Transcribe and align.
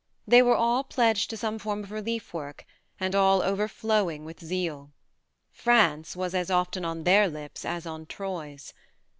They 0.27 0.41
were 0.41 0.55
all 0.55 0.83
pledged 0.83 1.29
to 1.29 1.37
some 1.37 1.59
form 1.59 1.83
of 1.83 1.91
relief 1.91 2.33
work, 2.33 2.65
and 2.99 3.13
all 3.13 3.43
overflowing 3.43 4.25
with 4.25 4.43
zeal:" 4.43 4.93
France" 5.51 6.15
was 6.17 6.33
as 6.33 6.49
often 6.49 6.83
on 6.83 7.03
their 7.03 7.27
lips 7.27 7.65
as 7.65 7.85
on 7.85 8.07
Troy's. 8.07 8.73